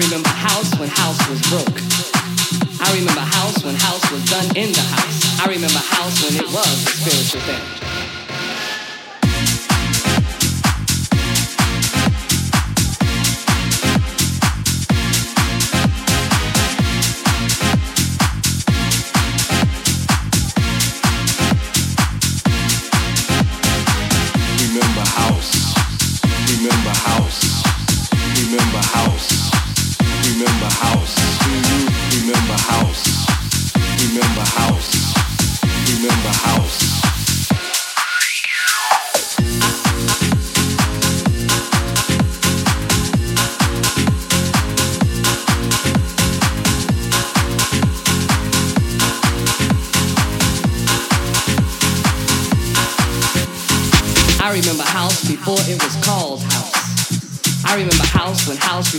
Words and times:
Remember 0.10 0.30
house 0.30 0.74
when 0.80 0.90
house 0.90 1.30
was 1.30 1.40
broke. 1.50 1.82
I 2.82 2.92
remember 2.98 3.22
house 3.22 3.64
when 3.64 3.76
house 3.76 4.12
was 4.12 4.26
done 4.26 4.58
in 4.58 4.72
the 4.72 4.82
house. 4.82 5.40
I 5.40 5.46
remember 5.46 5.78
house 5.78 6.24
when 6.24 6.36
it 6.36 6.48
was 6.48 6.66
a 6.66 6.90
spiritual 6.90 7.42
thing. 7.42 7.89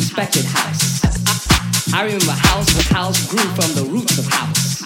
Respected 0.01 0.49
house. 0.49 1.05
I 1.93 2.09
remember 2.09 2.33
house 2.33 2.73
when 2.73 2.89
house 2.89 3.21
grew 3.29 3.45
from 3.53 3.69
the 3.77 3.85
roots 3.85 4.17
of 4.17 4.25
house. 4.33 4.81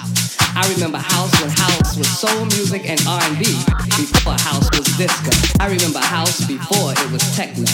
I 0.59 0.67
remember 0.75 0.99
house 0.99 1.31
when 1.39 1.55
house 1.55 1.95
was 1.95 2.11
soul 2.11 2.43
music 2.51 2.83
and 2.91 2.99
R&B 3.07 3.47
before 3.95 4.35
house 4.43 4.67
was 4.75 4.91
disco. 4.99 5.31
I 5.63 5.71
remember 5.71 6.03
house 6.03 6.43
before 6.51 6.99
it 6.99 7.09
was 7.15 7.23
techno. 7.39 7.71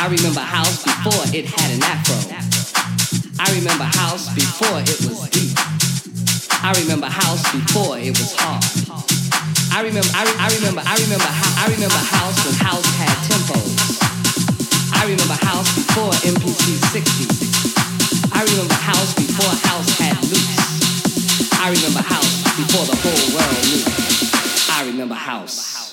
I 0.00 0.08
remember 0.08 0.40
house 0.40 0.80
before 0.80 1.28
it 1.36 1.44
had 1.44 1.68
an 1.76 1.84
afro. 1.84 2.16
I 3.36 3.52
remember 3.60 3.84
house 3.84 4.32
before 4.32 4.80
it 4.80 4.96
was 5.04 5.28
deep. 5.28 5.52
I 6.64 6.72
remember 6.80 7.12
house 7.12 7.44
before 7.52 8.00
it 8.00 8.16
was 8.16 8.32
hard. 8.32 8.64
I 9.76 9.84
remember 9.84 10.08
I, 10.16 10.24
I 10.40 10.48
remember 10.56 10.80
I 10.88 10.96
remember 11.04 11.28
I 11.28 11.64
remember 11.68 12.00
house 12.00 12.38
when 12.48 12.56
house 12.64 12.88
had 12.96 13.12
tempos. 13.28 14.03
I 15.04 15.08
remember 15.08 15.34
house 15.34 15.74
before 15.74 16.12
MPC 16.24 16.80
60. 16.80 18.32
I 18.32 18.42
remember 18.42 18.72
house 18.72 19.12
before 19.12 19.52
house 19.68 19.98
had 19.98 20.16
loops. 20.24 21.52
I 21.60 21.68
remember 21.68 22.00
house 22.00 22.42
before 22.56 22.86
the 22.86 22.96
whole 23.04 23.36
world 23.36 23.52
knew. 23.68 23.84
I 24.74 24.86
remember 24.86 25.14
house. 25.14 25.83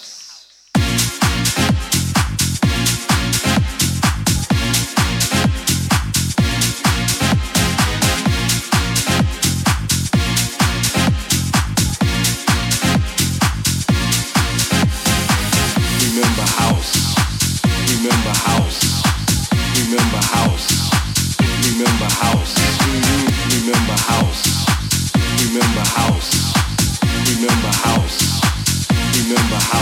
Remember 29.31 29.55
how 29.61 29.80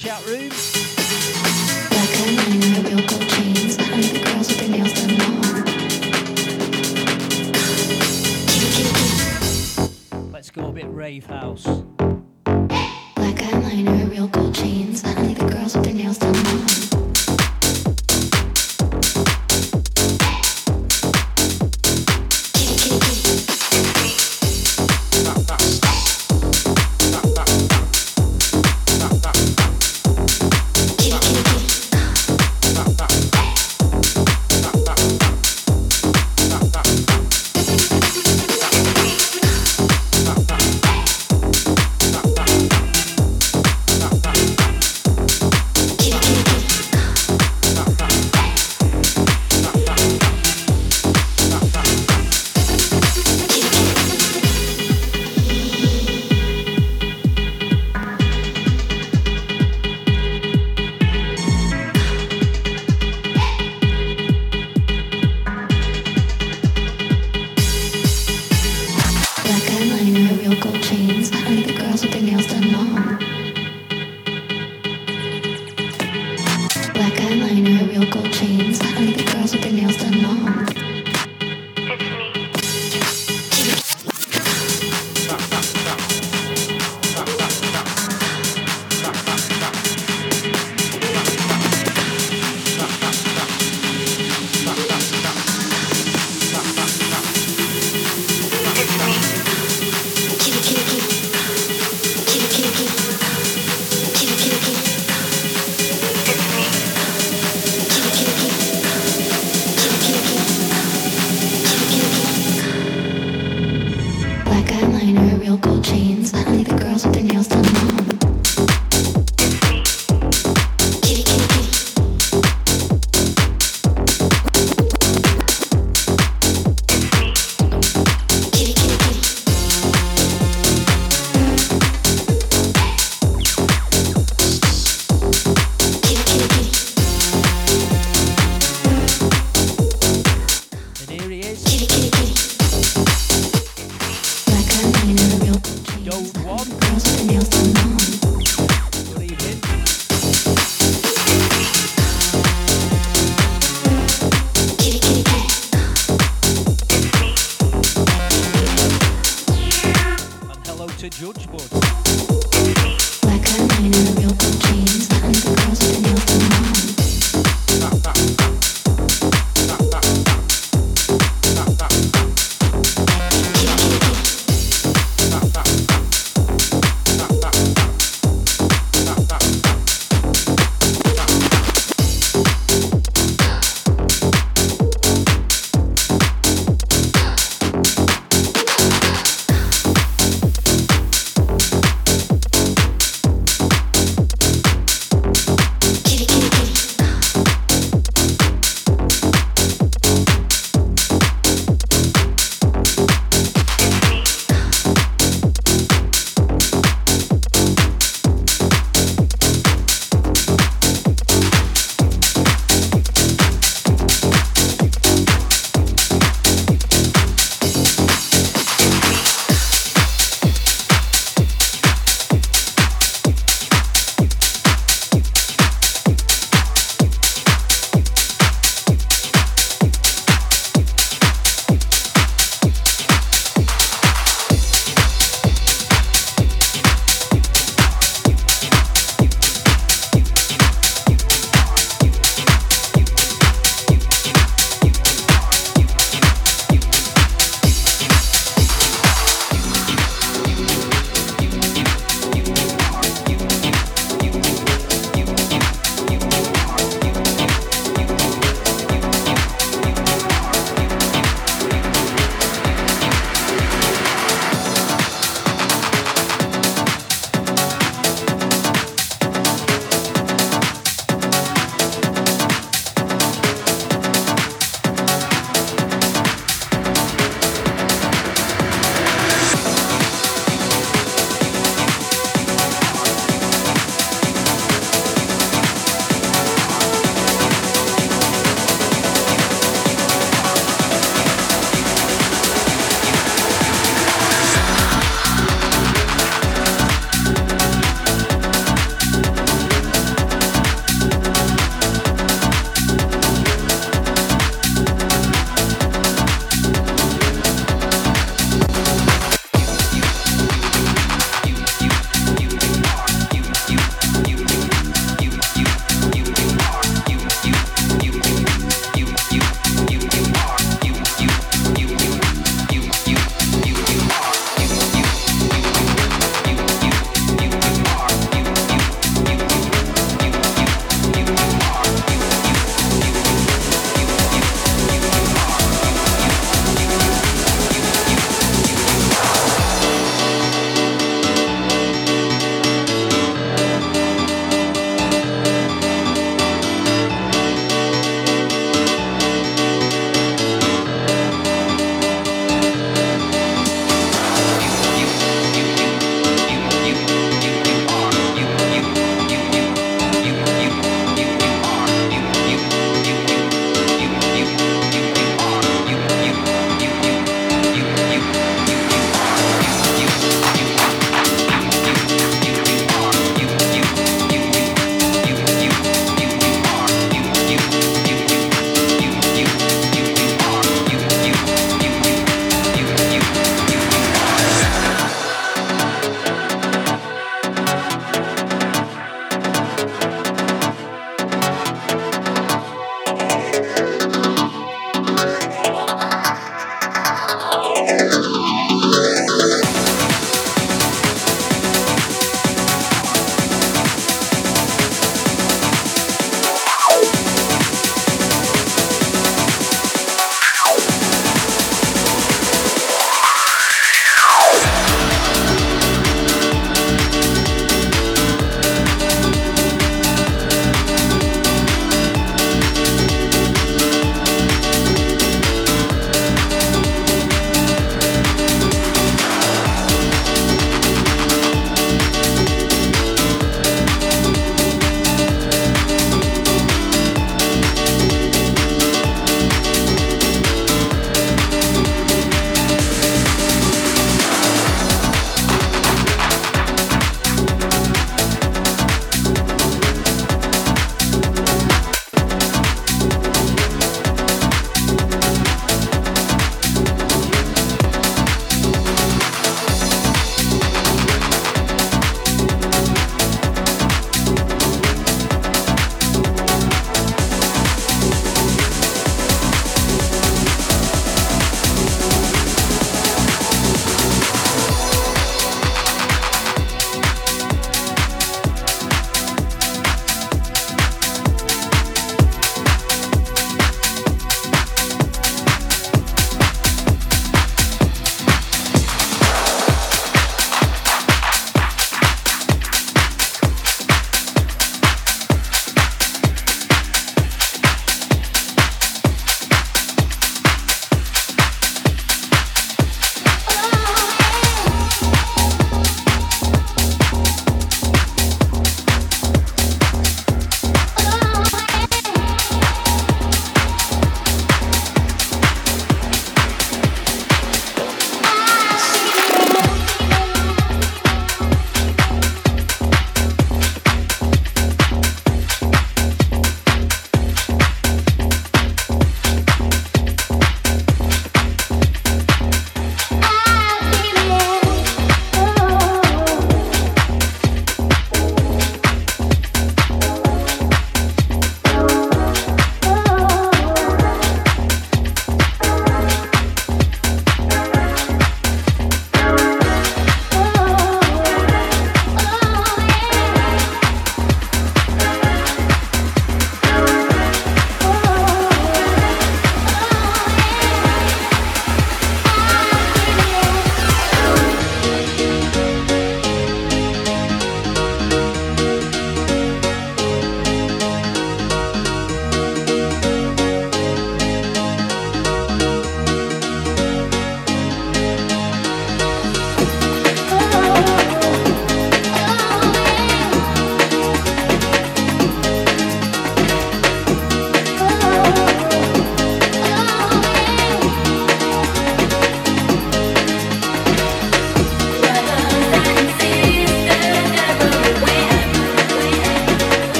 chat 0.00 0.26
room. 0.26 0.48
Let's 10.32 10.50
go 10.50 10.68
a 10.68 10.72
bit 10.72 10.86
rave 10.88 11.26
house. 11.26 11.66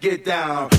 get 0.00 0.24
down. 0.24 0.71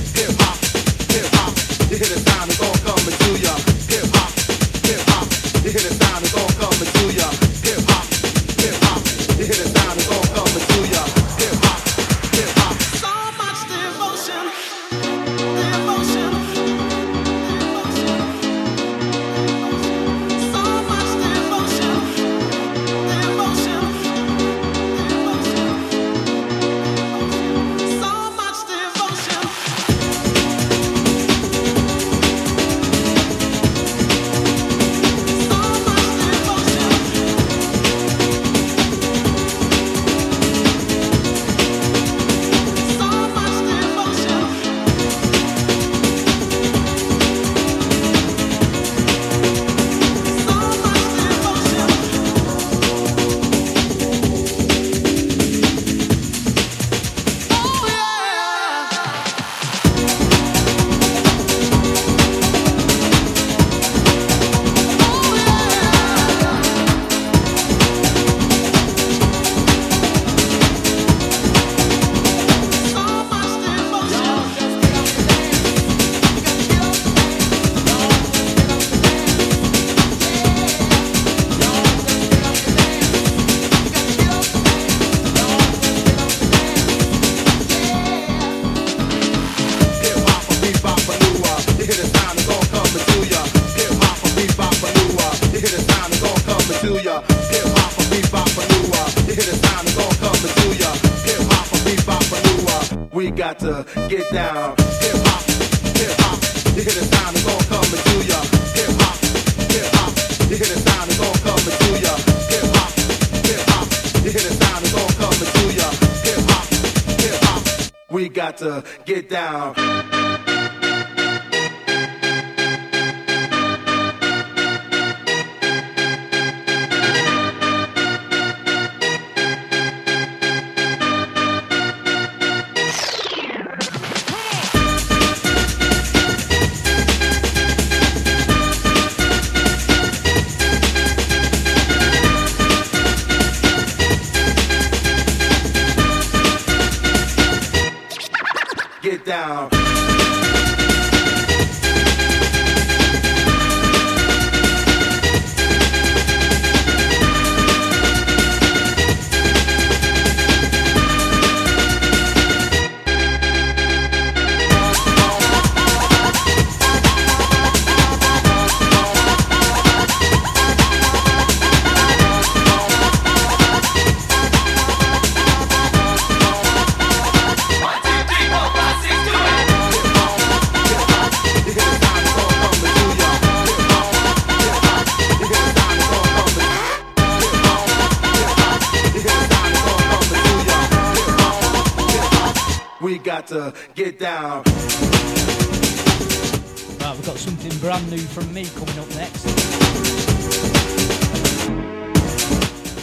something 197.43 197.77
brand 197.79 198.09
new 198.09 198.17
from 198.19 198.53
me 198.53 198.63
coming 198.63 198.97
up 198.97 199.09
next. 199.15 199.43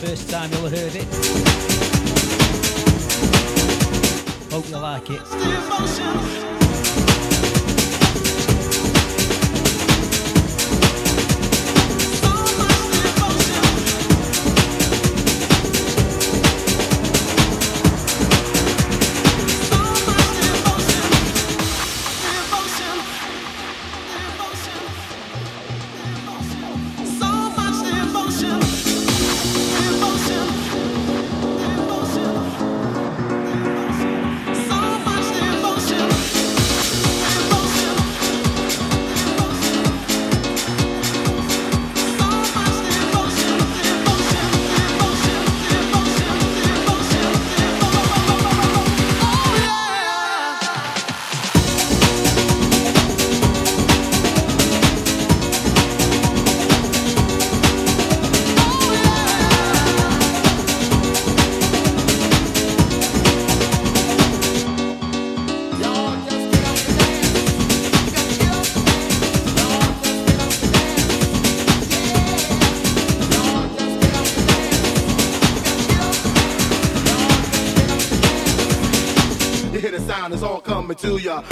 First 0.00 0.30
time 0.30 0.50
you'll 0.52 0.66
have 0.66 0.78
heard 0.78 0.94
it. 0.96 1.04
Hope 4.50 4.66
you 4.70 4.78
like 4.78 5.10
it. 5.10 6.49
All 81.04 81.18
ya. 81.18 81.49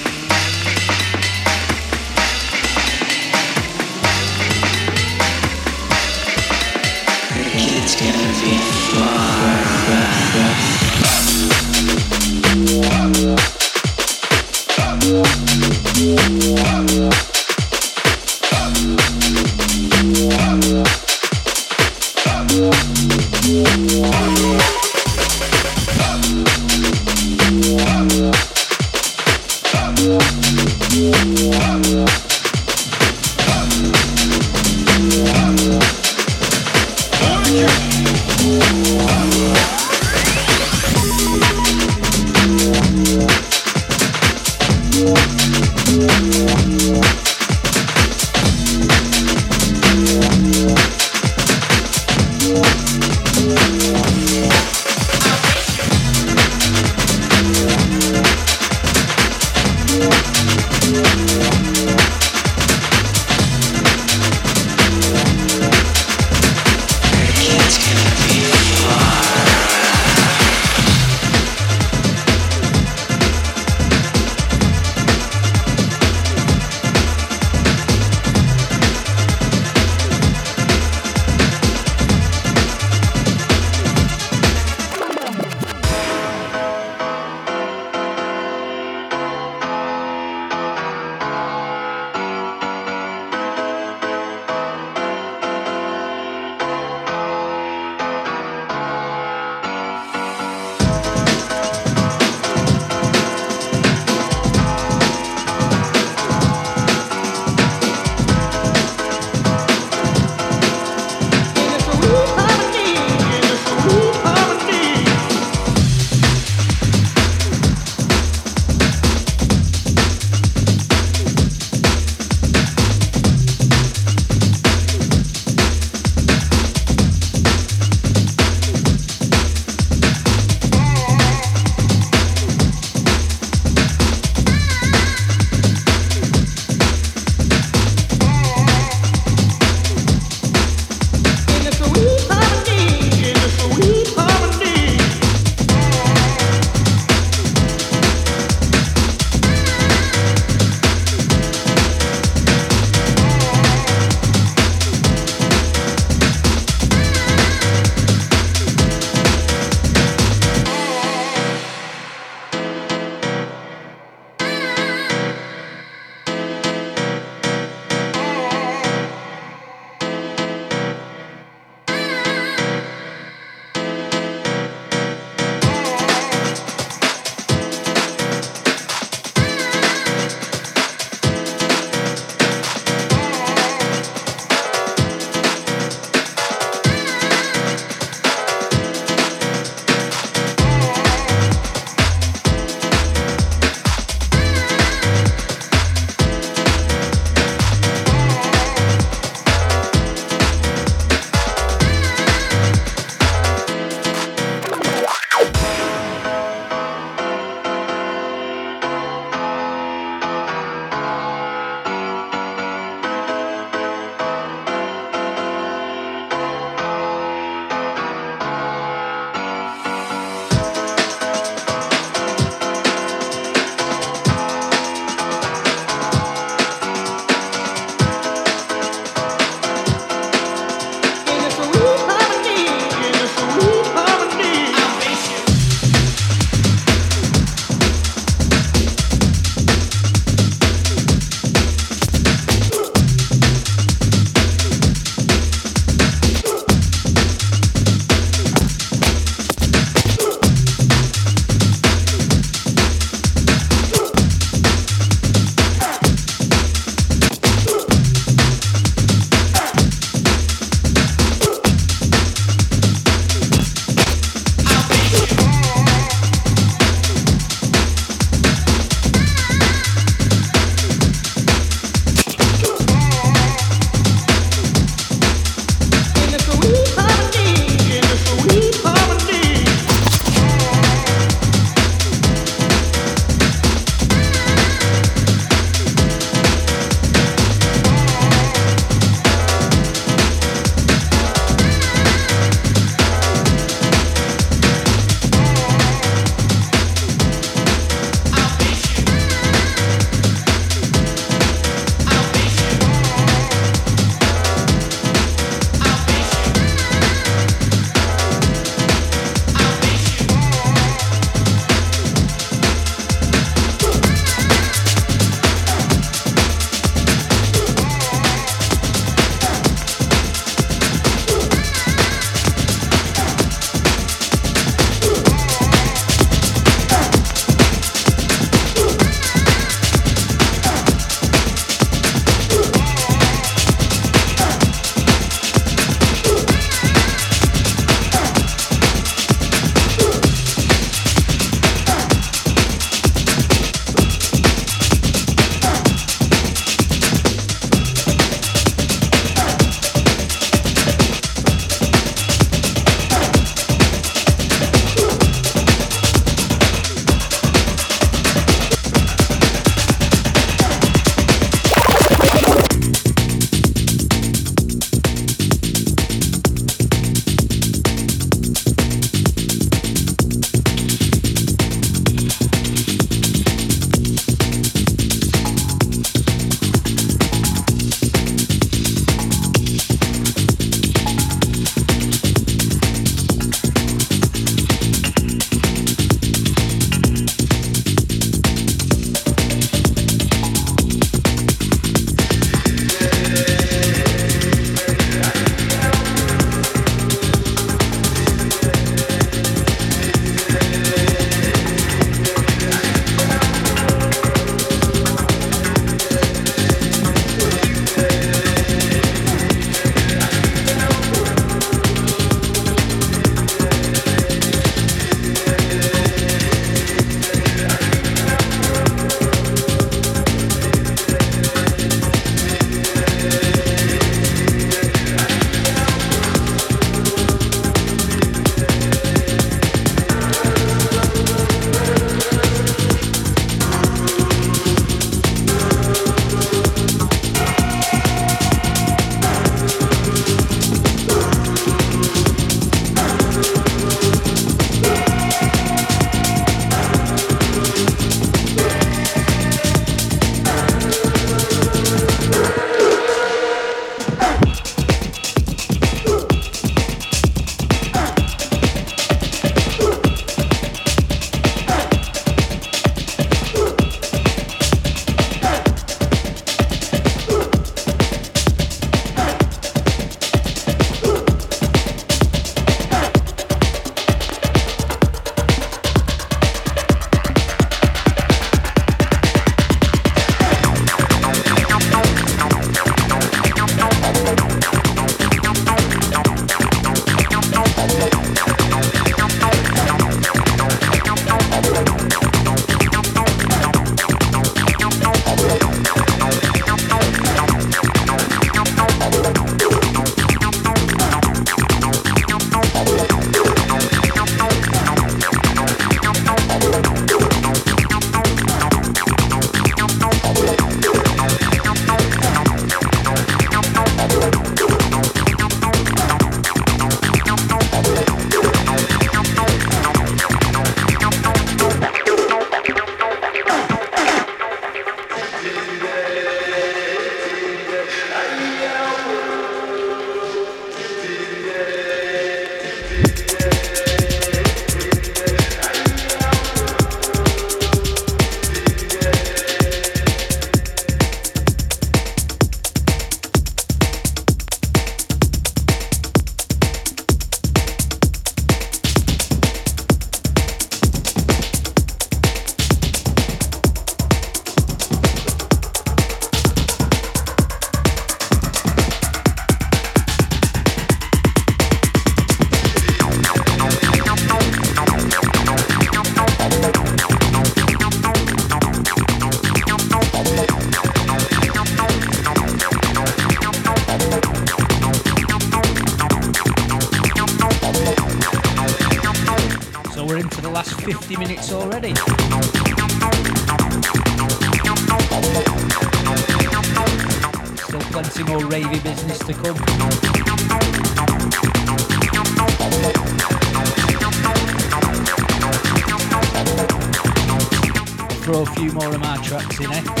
Martínez. 599.67 600.00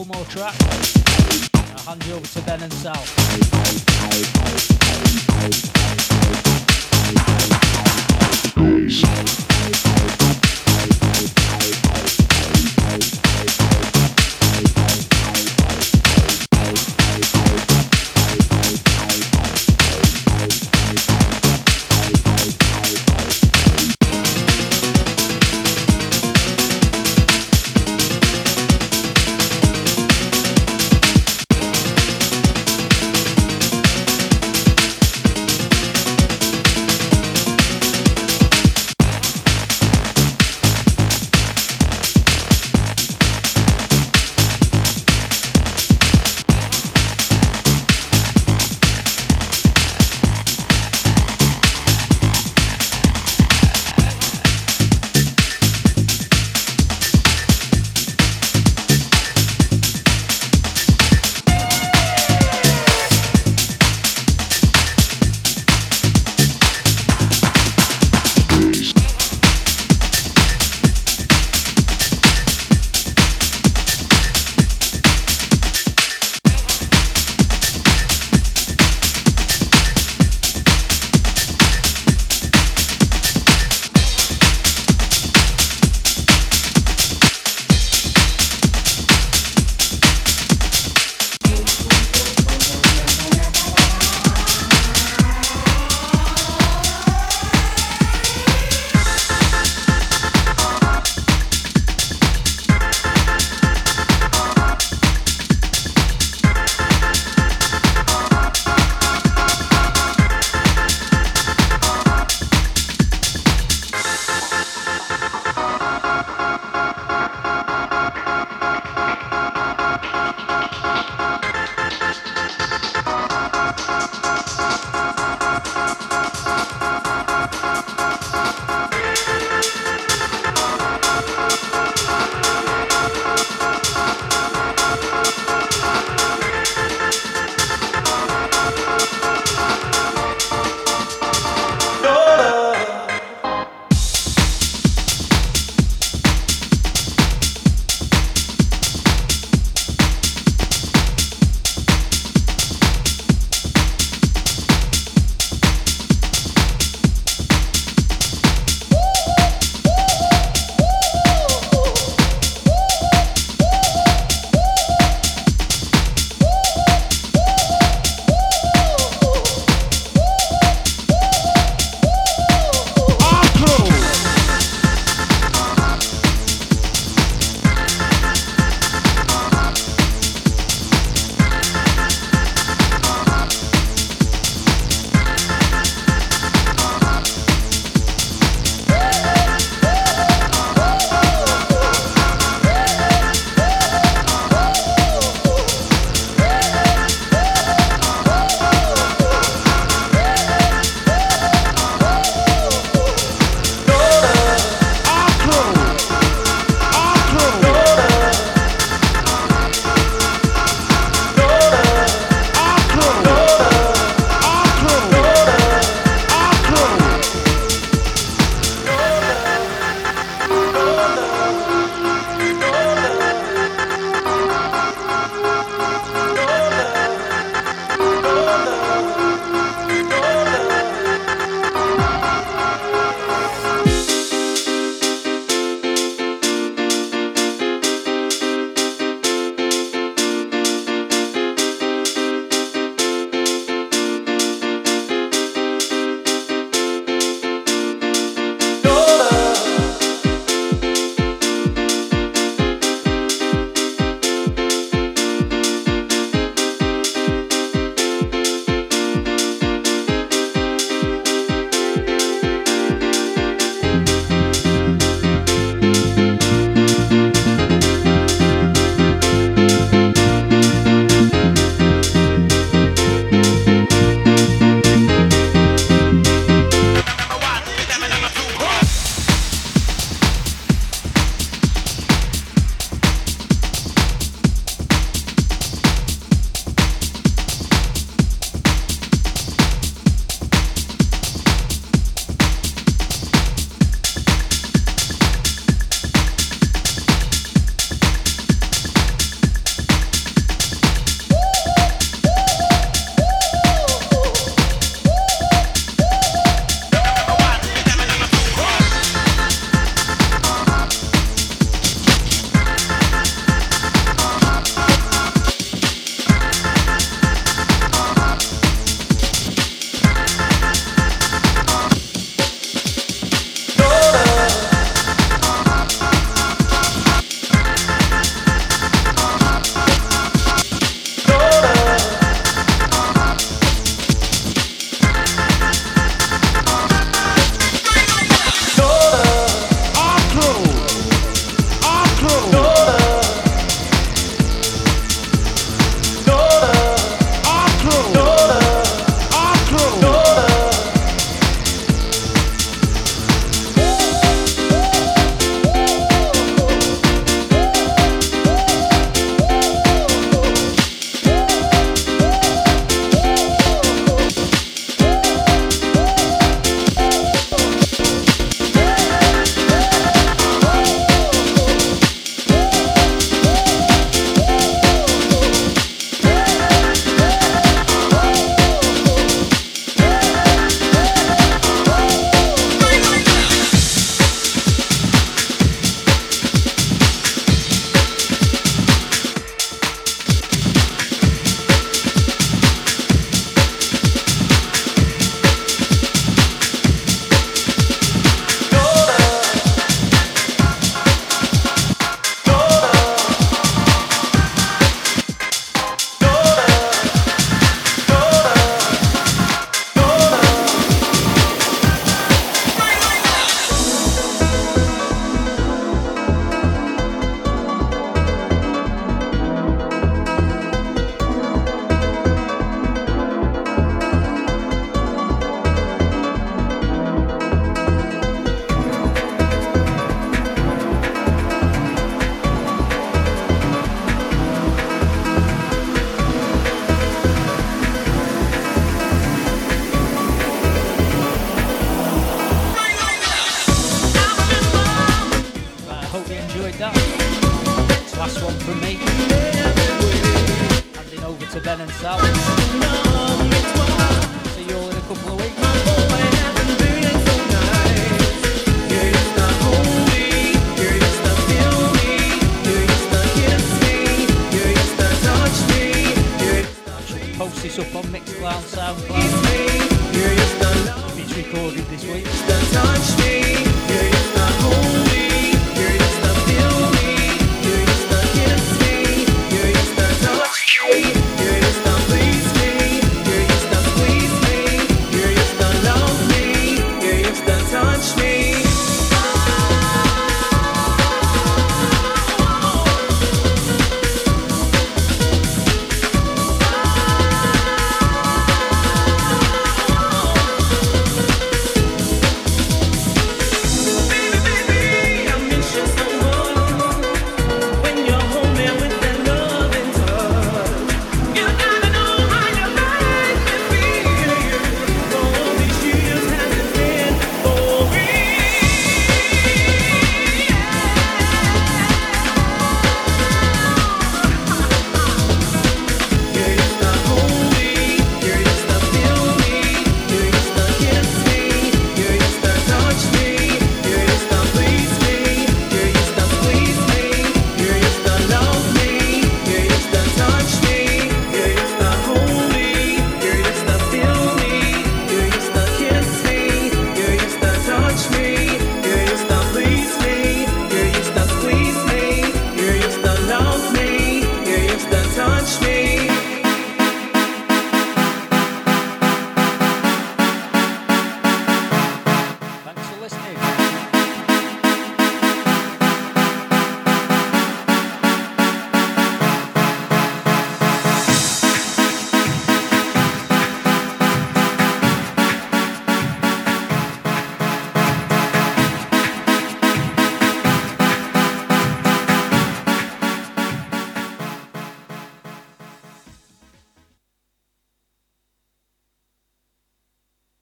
Couple 0.00 0.16
more 0.16 0.24
tracks. 0.28 0.96
I'll 1.54 1.94
hand 1.94 2.06
you 2.06 2.14
over 2.14 2.26
to 2.26 2.40
Ben 2.42 2.62
and 2.62 2.72
Sal. 2.72 2.96